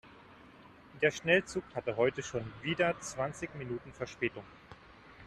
Der 1.03 1.11
Schnellzug 1.11 1.63
hatte 1.75 1.95
heute 1.95 2.23
schon 2.23 2.43
wieder 2.63 2.99
zwanzig 3.01 3.53
Minuten 3.53 3.93
Verspätung. 3.93 4.43